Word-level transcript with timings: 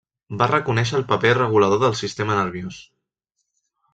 Va 0.41 0.45
reconèixer 0.51 0.95
el 0.99 1.03
paper 1.11 1.33
regulador 1.37 1.83
del 1.85 1.95
sistema 2.01 2.37
nerviós. 2.39 2.83